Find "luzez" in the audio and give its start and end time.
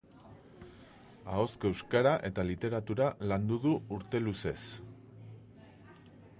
4.29-4.59